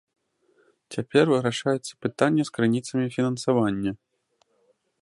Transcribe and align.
Цяпер 0.95 1.25
вырашаецца 1.33 1.91
пытанне 2.07 2.43
з 2.49 2.57
крыніцамі 2.59 3.07
фінансавання. 3.19 3.91